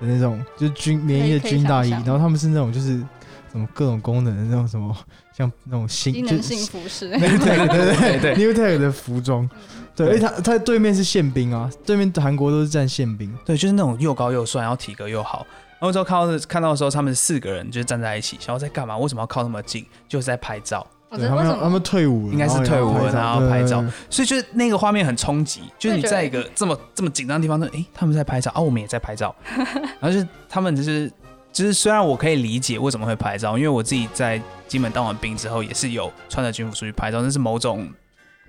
[0.00, 3.02] 的那种，就是军棉衣的军大衣，然后他们是那种就是
[3.56, 4.94] 什么各种功能的那种什么
[5.34, 9.48] 像那种新就机能性服饰， 对对对对对 New Tech 的服装，
[9.94, 15.46] 对，对而且他他对面是宪兵啊，对面韩国都是站宪兵，对，就是那种又高又帅，然后体格又好。
[15.78, 18.96] 然后之后看到看到的时候，他们四个人就站在一起，想要在干嘛？
[18.98, 19.84] 为什么要靠那么近？
[20.06, 20.86] 就是在拍照。
[21.08, 29.32] 我对觉得为什么他们他们退伍了，应该是退伍了然后拍照对对对所以就是那个画面很冲击，就是你在一个这么这么紧张的地方，那哎，他们在拍照啊，我们也在拍照，
[30.00, 31.10] 然后就是他们就是
[31.56, 34.38] 就是虽然我可以理解为什么会拍照，因为我自己在
[34.68, 37.90] 金门当完兵之后，也是有穿着军服出去拍照，那是某种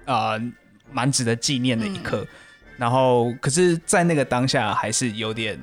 [0.03, 0.33] 啊
[0.91, 2.27] 蛮值得纪念的一刻。
[2.75, 5.57] 然后可是，在那个当下还是有点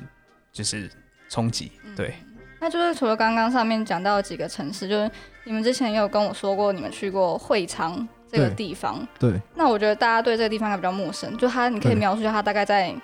[0.55, 0.91] 就是
[1.29, 2.15] 冲击，对，
[2.59, 5.11] 那就是除了刚刚上面讲到的几个城市，就是
[5.45, 9.07] 你们之前也有跟我说过，你们去过会昌这个地方。
[9.19, 12.95] 对，那我觉得大家对这个地方还比较陌生，就它，你可以描述一下它大概在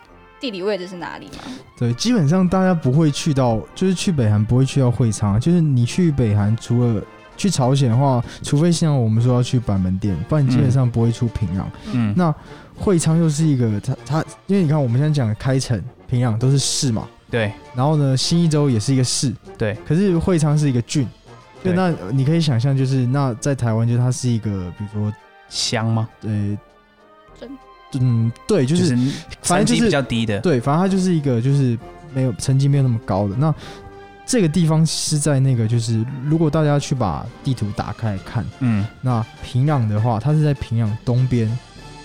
[0.40, 1.42] 地理位置是哪里吗？
[1.76, 7.02] 对，基本上大家不会去到，就是去北韩不会去到会昌，就是你去北韩除了
[7.36, 11.64] 去朝鲜的话，除非像我们说要去板门店，不然你基本上不会出平壤。
[11.92, 12.34] 嗯，那
[12.74, 21.06] 会昌又是一个，它它，因为你看我们现在讲的开城平壤都是市嘛，对然后呢，新一州也是一个市，对，可是会昌是一个郡。
[21.62, 25.12] 对，那呃你可以想象，就是那在台湾，就是它是一个，比如说，
[25.50, 26.08] 乡吗？
[26.22, 26.58] 呃
[27.38, 27.50] 镇，
[27.94, 31.78] 嗯，对，就、就是是反正就是成绩比较低的，对，反正它就是一个就是
[32.14, 33.34] 没有成绩没有那么高的。
[33.36, 33.52] 那
[34.24, 41.50] 这个地方是在那个就是，如果大家去把地图打开来看，嗯，那平壤的话，它是在平壤东边，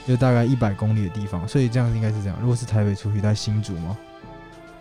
[0.07, 2.35] 就大概一百公里的地方，所以这样应该是这样。
[2.41, 3.95] 如果是台北出去在新竹吗？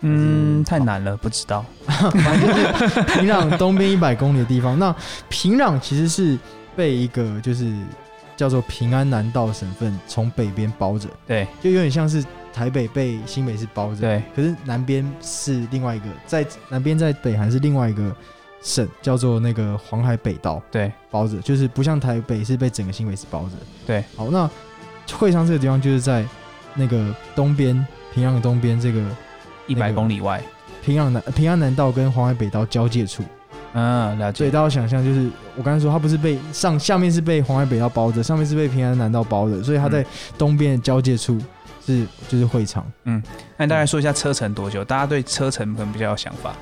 [0.01, 1.65] 嗯，太难了，不知道。
[1.87, 4.77] 反正就是平壤东边一百公里的地方。
[4.77, 4.93] 那
[5.29, 6.37] 平壤其实是
[6.75, 7.71] 被一个就是
[8.35, 14.01] 叫做平安南道省份从北边包着，对就有点像是台北被新北市包着。
[14.01, 18.15] 对，可是南边是另外一个，在南边在北韩是另外一个
[18.61, 23.51] 省，叫做那个黄海北道对包着，就是不像台北是被整个新北市包着。
[23.85, 24.49] 对，好，那
[25.13, 26.25] 会昌这个地方就是在
[26.73, 29.01] 那个东边平壤的东边这个
[29.67, 30.41] 一百公里外。
[30.83, 33.23] 平壤南平安南道跟黄海北道交界处。
[33.77, 34.37] 嗯，了解。
[34.37, 40.03] 所以大家想象就是我刚才说，它不是被上下面是被黄海北道包着，上面是被平安南道包的，所以它在
[40.37, 41.37] 东边的交界处
[41.85, 42.89] 是就是会场。
[43.03, 43.21] 嗯
[43.57, 44.83] 那你大概说一下车程多久？
[44.83, 46.55] 大家对车程可能比较有想法。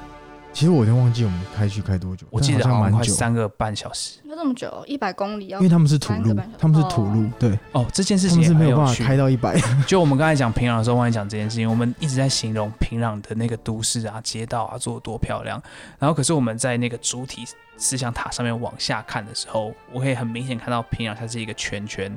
[0.54, 4.20] 其实我有点忘记我们开去开多久，我记得好像蛮久，快三个半小时。
[4.30, 8.94] 要这么久，一百公里要因为他们是土路他们是土路，对，哦，这件事情是没有办法。
[9.04, 9.60] 开到一百。
[9.88, 11.68] 就我们刚才讲平壤的时候，忘记讲这件事情。
[11.68, 15.62] 我们一直在形容平壤的那个都市啊、街道啊做的多漂亮，
[15.98, 17.44] 然后可是我们在那个主体
[17.78, 22.16] 思想塔上面往下看的时候，我可以很明显看到平壤它是一个圈圈，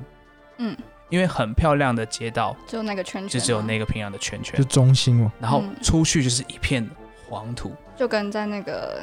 [0.59, 0.77] 嗯，
[1.09, 4.59] 因为很漂亮的街道就那个圈圈，就只有那个平壤的圈圈。
[4.59, 5.75] 就，中心嘛，然后嗯。
[5.83, 6.87] 出去就是一片
[7.29, 9.03] 黄土，就跟在那个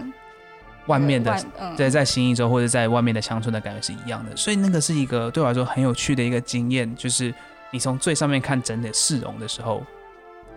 [0.88, 1.76] 外面的外嗯。
[1.76, 7.34] 在在新一州或者在外面的乡村的感觉是一样的，所以那个是一个对我来说很有趣的一个经验，就是
[7.72, 9.84] 你从最上面看整体市容的时候，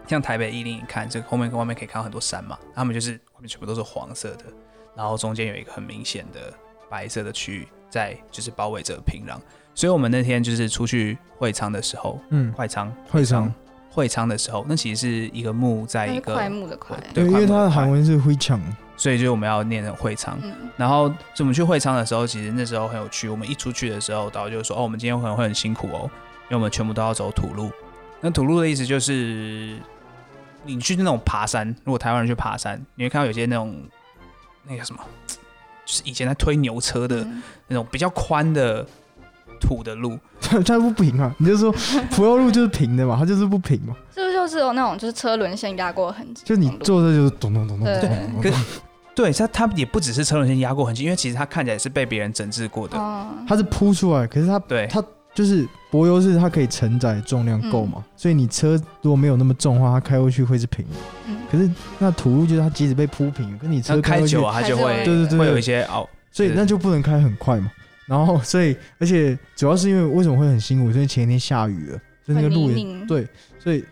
[0.06, 4.44] 像台北一零一看这个后面跟外面可以看到很多山嘛，他们就是外面全部都是黄色的，
[4.94, 6.52] 然后中间有一个很明显的
[6.90, 9.38] 白色的区域在就是包围着平壤，
[9.74, 13.52] 所以我们那天就是出去会昌的时候，嗯，会昌会昌，
[13.96, 18.60] 会昌的时候，那其实是一个木在一个快木的快，对对，因为它的快韩文是会抢，
[18.94, 20.38] 所以就我们要念成会昌。
[20.42, 23.26] 嗯，然后就我们去会昌的时候，其实那时候很有趣。
[23.26, 26.10] 我们一出去的时候，导游就说：“哦，我们今天可能会很辛苦哦，
[26.44, 27.70] 因为我们全部都要走土路。
[28.20, 29.78] 那土路的意思就是，
[30.64, 33.74] 你去那种爬山，如果台湾人去爬山，你会看到有些那种
[34.64, 35.36] 那个什么，就
[35.86, 38.86] 是以前在推牛车的嗯那种比较宽的
[39.60, 40.18] 土的路。
[40.40, 41.72] 它它不平啊，你就说
[42.10, 46.42] 普悠路就是平的嘛，它就是不平嘛，是不是就是有那种就是车轮线压过的痕迹？
[46.44, 48.58] 就你坐着就是咚咚咚咚咚对咚咚可，
[49.14, 52.96] 对，它它也不只是车轮线压过痕迹，因为其实它看起来是被别人整治过的。
[52.98, 55.02] 哦，它是铺出来，可是它对，它
[55.34, 60.92] 就是柏油是它可以承载重量够嘛，所以你车如果没有那么重的话，它开过去会是平的。
[61.26, 67.70] 嗯，可是那土路就是它即使被铺平，跟你车那开过去久，了它就会还是会对对对会有一些凹，所以那就不能开很快嘛。
[68.06, 70.90] 然后所以而且主要是因为为什么会很辛苦？
[70.90, 73.26] 因为前一天下雨了，所以那个路也泥，对，
[73.58, 73.84] 所以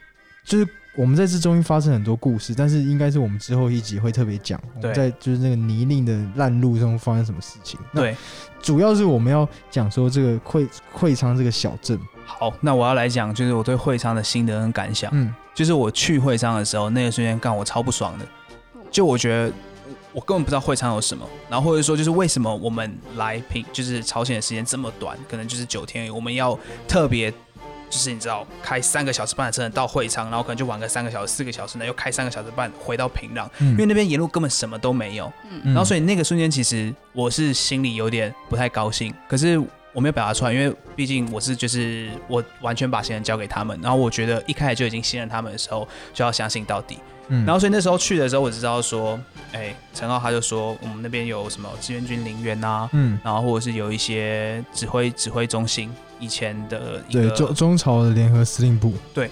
[0.44, 7.78] 就是我们在这中间发生很多故事，但是应该是我们之后一集会特别讲，我们对在就是那个泥泞的烂路中发生什么事情。
[7.92, 8.16] 对。
[8.62, 15.10] 主要是我们要讲说这个会会昌这个小镇，好，那我要来讲，就是我对会昌的心得跟感想。
[15.12, 18.26] 嗯，就是我去会昌的时候，那个瞬间干我超不爽的，
[18.90, 19.52] 就我觉得
[19.86, 35.30] 我我根本不知道会昌有什么，然后或者说就是为什么我们来平就是朝鲜的时间这么短，可能就是九天我们要特别就是你知道开三个小时半的车程到会昌，然后可能就玩个三个小时、四个小时，呢，又开三个小时半回到平壤，因因为那边沿路根本什么都没有。
[35.50, 39.58] 嗯，嗯然后所以那个瞬间，其实我是心里有点不太高兴，可是
[39.92, 46.98] 我没有表达出来，因为毕竟我是就是我完全把信任交给他们，然后我觉得一开始就已经信任他们的时候，就要相信到底。
[47.28, 47.44] 嗯。
[47.44, 49.18] 然后所以那时候去的时候，我知道说，
[49.52, 59.30] 哎，陈浩他就说我们那边有什么志愿军陵园啊，嗯，然后或者是有一些指挥指挥中心以前的一对个中中朝的联合司令部，对。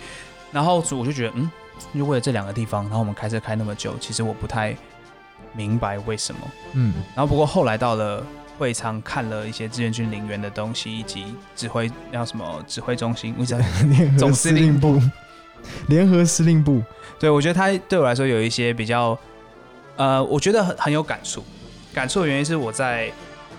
[0.51, 1.51] 然后我就觉得，嗯，
[1.97, 4.77] 就为了这两个地方，然后我们开车开那么久，其实我不太
[5.55, 6.41] 明白为什么。
[6.75, 8.23] 嗯，然后不过后来到了
[8.59, 15.01] 会昌，看了一些志愿军陵园的东西，以及指挥叫什么指挥中心，我知道，联合总司令部，
[15.89, 16.83] 联合司令部，
[17.19, 19.19] 对我觉得他对我来说有一些比较，
[19.97, 21.45] 呃，我觉得很很有感触。
[21.93, 23.13] 感触的原因是我在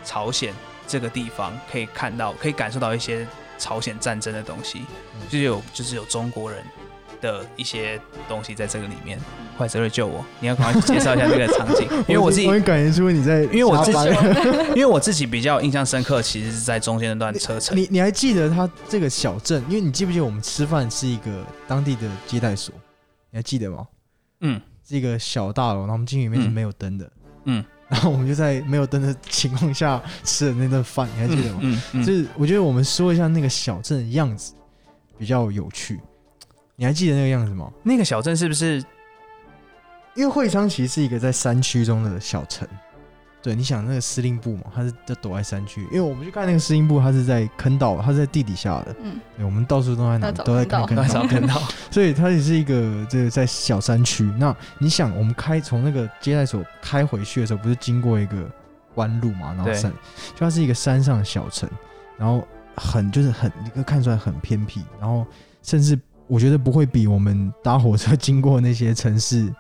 [0.03, 0.53] 朝鲜
[0.87, 4.81] 这个地方可以看到，可以感受到一些朝鲜战争的东西，
[5.29, 6.63] 就是有就是有中国人
[7.23, 9.17] 的一些东西在这个里面。
[9.57, 10.25] 快泽瑞救我！
[10.39, 13.97] 你要赶快介绍一下这个场景， 因为我自己感觉出你在，因为我自己
[14.75, 17.77] 因为我自己比较印象深刻，其实是在中间那段车程。
[17.77, 19.63] 你你还记得他这个小镇？
[19.69, 22.73] 因为你记不记得我们吃饭是一个当地的接待所，
[23.31, 23.87] 你还记得吗？
[24.41, 27.09] 嗯是一个小大楼，然后我们进去里面是嗯没有灯的，
[27.45, 31.59] 嗯，然后我们就在没有灯的情况下吃的那顿饭，你还记得吗？
[31.61, 34.53] 嗯嗯，就是我觉得我们说一下那个小镇的样子
[35.17, 36.01] 比较有趣。
[36.83, 37.71] 你还记得那个样子吗？
[37.81, 38.83] 那个小镇是不是
[40.15, 42.67] 因为会昌其实是一个在山区中的小城。
[43.41, 45.81] 对，你想那个司令部嘛，他是就躲在山区。
[45.83, 48.93] 因为我们去看那个司令部，他是在坑道，他是在地底下的。
[49.01, 51.61] 嗯，对，我们到处都在哪都在坑道看坑道，多少看到？
[51.89, 54.25] 所以它也是一个这个在小山区。
[54.37, 58.51] 那你想，我们开从那个接待所开回去的时候，不是经过一个
[58.95, 59.53] 弯路嘛？
[59.53, 59.89] 然后对山，
[60.35, 61.69] 就它是一个山上的小城，
[62.17, 65.25] 然后很就是很你可以看出来很偏僻，然后
[65.61, 65.97] 甚至
[66.33, 69.53] 我觉得不会比我们搭火车经过那些城市，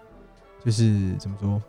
[0.65, 1.61] 就是怎么说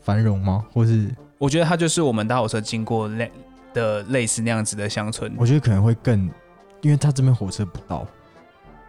[0.00, 0.64] 繁荣吗？
[0.72, 3.32] 或是我觉得它就是我们搭火车经过类
[3.72, 5.34] 的类似那样子的乡村。
[5.36, 6.30] 我觉得可能会更，
[6.82, 8.06] 因为它这边火车不到，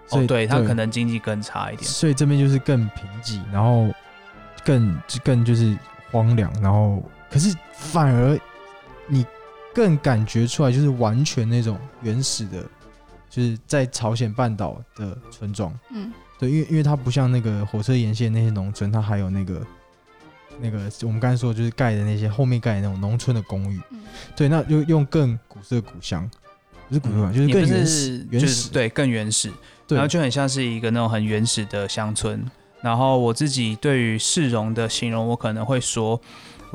[0.06, 1.84] 所以哦，对，它可能经济更差一点。
[1.84, 3.91] 所以这边就是更贫瘠，然后
[4.63, 5.75] 更更就是
[6.12, 8.39] 荒凉，然后可是反而
[9.08, 9.25] 你
[9.73, 12.63] 更感觉出来，就是完全那种原始的，
[13.36, 15.78] 就是在朝鲜半岛的村庄。
[15.91, 19.62] 嗯，对，因为因为它不像那个火车沿线那些农村，它还有那个
[20.62, 23.78] 那个我们刚才说的就是盖的那些后面盖的那种农村的公寓。
[23.89, 24.00] 嗯
[24.38, 26.30] 对，那就用更古色古香，
[26.88, 28.69] 不是古色古香，就是更原是始，原始。
[28.69, 29.52] 对，更原始，
[29.89, 32.50] 然后就很像是一个那种很原始的乡村。
[32.82, 36.21] 然后我自己对于市容的形容，我可能会说，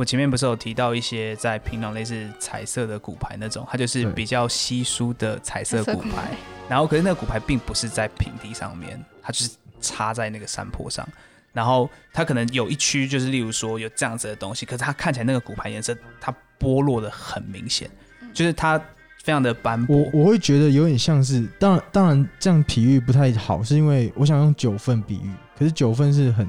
[0.00, 6.08] 我前面不是有提到一些在平壤类似彩色的骨牌那种，它就是比较稀疏的彩色骨牌。
[6.08, 6.30] 牌，
[6.70, 9.50] 然后可是那个骨牌并不是在平地上面，它就是
[9.82, 11.06] 插在那个山坡上。
[11.52, 17.90] 然后它可能有一区就是例如说有这样子的东西，可是它看起来那个骨牌颜色它剥落的很明显，
[18.32, 18.78] 就是它
[19.22, 19.98] 非常的斑驳。
[19.98, 26.48] 我我会觉得有点像是，当然当然这样比喻不太好，是因为我想用九份比喻，可是九份是很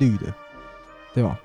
[0.00, 0.26] 绿的，
[1.14, 1.38] 对吧？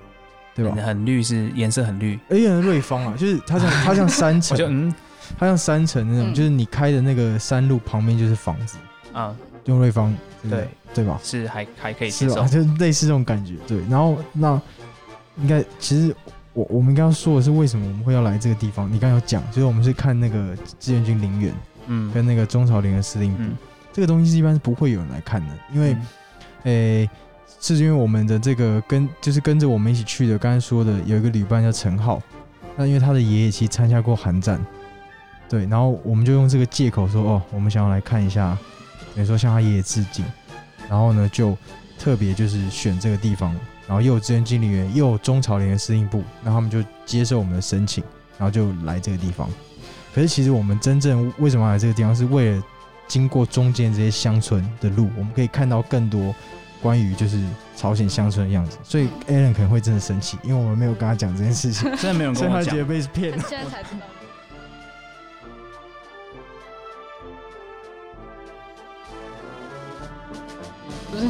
[0.56, 1.06] 对吧很？
[1.06, 4.94] 绿是颜色很绿，而且瑞芳啊，就是它像 它像山我城，嗯
[5.38, 8.78] 它像山城那种，嗯就是你开的那个山路旁边就是房子，
[9.12, 10.16] 啊用瑞芳，
[10.48, 11.20] 对对吧？
[11.22, 12.48] 是还还可以接受是吧？。
[12.48, 13.78] 就类似这种感觉，对。
[13.90, 14.60] 然后那
[15.38, 16.14] 应该其实
[16.52, 18.86] 我我们刚刚说的是，为什么我们会要来这个地方？
[18.90, 21.52] 你刚刚有讲，就是我们是看那个志愿军陵园
[21.88, 23.56] 嗯跟那个中朝联合司令部，嗯，
[23.92, 26.06] 这个东西是一般是不会有人来看的，因为嗯
[26.62, 27.10] 诶、
[27.74, 32.22] 是因为我们的这个跟就是跟着我们一起去的，刚才说的有一个旅伴叫陈浩，
[32.76, 34.64] 那因为他的爷爷其实参加过韩战，
[35.48, 38.56] 对，然后我们就用这个借口说，哦，我们想要来看一下，
[39.14, 40.24] 等于说向他爷爷致敬，
[40.88, 41.56] 然后呢就
[41.98, 43.52] 特别就是选这个地方，
[43.88, 48.04] 然后又有志愿经理员，又有中朝联的司令部，然后他们就接受我们的申请，
[48.38, 49.48] 然后就来这个地方。
[50.14, 52.62] 可是其实我们真正为什么来这个地方，是为了
[53.08, 56.34] 经过中间这些乡村的路，我们可以看到更多
[56.82, 57.40] 关于就是
[57.76, 58.78] 朝鲜乡村的样子。
[58.82, 62.84] 所以 Alan 可能会真的生气，因为我们没有跟他讲这件事情， 真的没有人跟我讲所以他觉得。
[62.84, 63.44] 被骗了。
[63.48, 64.06] 现在才知道。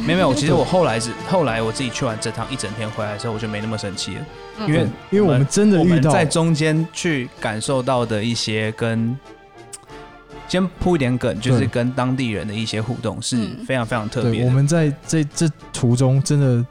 [0.05, 4.25] 没有没有，其实我后来是后来我自己去完这趟一整天回来的时候，我就没那么生气了，
[4.59, 4.81] 嗯因为
[5.11, 9.17] 因为我们真的遇到在中间去感受到的一些跟。
[10.47, 14.45] 先铺一点梗，就是跟当地人的一些互动是嗯非常非常特别。
[14.45, 16.65] 我们在这这途中真的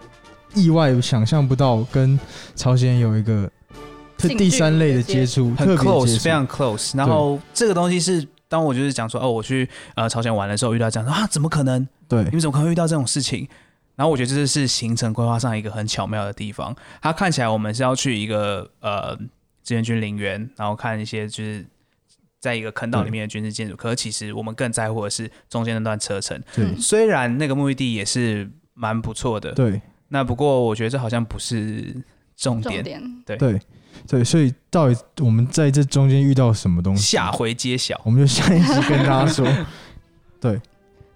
[0.55, 2.19] 意外想象不到跟
[2.55, 3.51] 朝鲜有一个
[4.17, 6.97] 特近距离第三类的的接接触，很特别接 close，非常 close。
[6.97, 11.87] 然后这个东西是当我就是讲说哦，我去呃朝鲜玩的时候遇到这样啊，怎么可能？
[12.09, 13.47] 对你们怎么可能会遇到这种事情？
[13.97, 16.75] 然后我觉得这是行程规划上一个很巧妙的地方。
[17.01, 19.17] 它看起来我们是要去一个呃
[19.65, 21.67] 志愿军陵园，然后看一些就是
[22.47, 23.75] 在一个坑道里面的军事建筑。
[23.75, 26.41] 可是其实我们更在乎的是中间那段车程。
[26.55, 31.95] 对嗯虽然那个目的地也是蛮不错的，对那不过我觉得这好像不是
[32.37, 32.75] 重点。
[32.75, 33.61] 重点，对
[34.07, 37.03] 对，所以到底我们在这中间遇到什么东西？
[37.17, 38.01] 下回揭晓。
[38.05, 39.47] 我们就下一集跟大家说。
[40.39, 40.61] 对，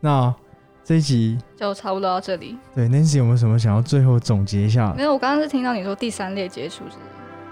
[0.01, 0.35] 那
[0.83, 2.57] 这一集就差不多到这里。
[2.75, 5.03] 对 Nancy 有没有什么想要最后总结一下没？
[5.03, 6.97] 有，我刚刚是听到你说第三列接触是，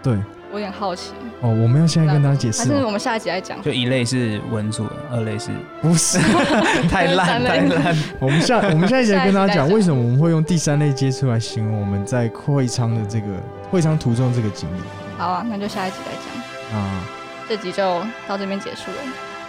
[0.03, 0.19] 对
[0.51, 1.13] 我有点好奇。
[1.41, 2.75] 哦，我们要现在跟大家解释吗？
[2.75, 3.61] 还是我们下一集来讲？
[3.63, 6.19] 就一类是文组，二类是不是，
[6.89, 7.97] 太烂太烂。
[8.19, 13.27] 我们下我们下一集来跟大家讲为什么我们会用第三类接触来形容我们在会昌的这个
[13.71, 14.81] 会昌途中这个经历。
[15.17, 16.79] 好啊，那就下一集来讲。
[16.79, 17.05] 啊
[17.49, 18.99] 这集就到这边结束了，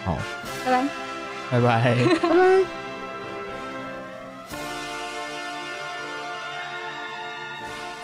[0.06, 0.18] 好，
[0.66, 0.88] 拜拜。
[1.52, 1.96] 拜拜。
[2.22, 2.66] 拜拜。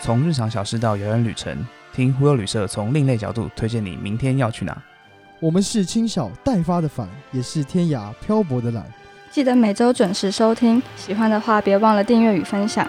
[0.02, 1.66] 从日常小事到遥远旅程，
[1.96, 4.76] 听忽悠旅社从另类角度推荐你明天要去哪。
[5.40, 8.84] 我们是清小待发的帆，也是天涯漂泊的懒。
[9.30, 12.86] 记得每周准时收听，喜欢的话别忘了订阅与分享。